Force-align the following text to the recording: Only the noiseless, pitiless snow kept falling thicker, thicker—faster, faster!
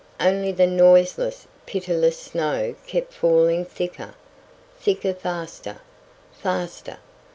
Only 0.19 0.51
the 0.51 0.65
noiseless, 0.65 1.45
pitiless 1.67 2.17
snow 2.17 2.73
kept 2.87 3.13
falling 3.13 3.63
thicker, 3.65 4.15
thicker—faster, 4.79 5.77
faster! 6.33 6.97